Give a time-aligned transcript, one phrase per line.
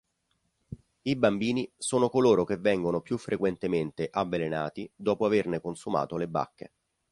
[1.03, 6.71] I bambini sono coloro che vengono più frequentemente avvelenati dopo averne consumato le bacche.